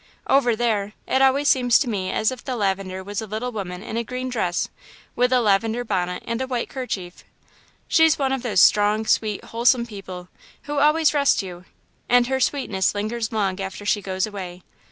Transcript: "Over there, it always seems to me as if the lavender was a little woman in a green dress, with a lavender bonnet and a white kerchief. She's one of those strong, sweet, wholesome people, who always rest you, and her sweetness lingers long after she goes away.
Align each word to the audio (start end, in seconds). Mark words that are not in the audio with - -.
"Over 0.25 0.55
there, 0.55 0.93
it 1.05 1.21
always 1.21 1.47
seems 1.47 1.77
to 1.77 1.87
me 1.87 2.09
as 2.11 2.31
if 2.31 2.43
the 2.43 2.55
lavender 2.55 3.03
was 3.03 3.21
a 3.21 3.27
little 3.27 3.51
woman 3.51 3.83
in 3.83 3.97
a 3.97 4.03
green 4.03 4.29
dress, 4.29 4.67
with 5.15 5.31
a 5.31 5.39
lavender 5.41 5.83
bonnet 5.83 6.23
and 6.25 6.41
a 6.41 6.47
white 6.47 6.69
kerchief. 6.69 7.23
She's 7.87 8.17
one 8.17 8.31
of 8.33 8.41
those 8.41 8.61
strong, 8.61 9.05
sweet, 9.05 9.43
wholesome 9.43 9.85
people, 9.85 10.29
who 10.63 10.79
always 10.79 11.13
rest 11.13 11.43
you, 11.43 11.65
and 12.09 12.25
her 12.25 12.39
sweetness 12.39 12.95
lingers 12.95 13.31
long 13.31 13.59
after 13.59 13.85
she 13.85 14.01
goes 14.01 14.25
away. 14.25 14.63